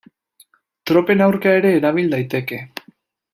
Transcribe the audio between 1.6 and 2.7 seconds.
erabil daiteke.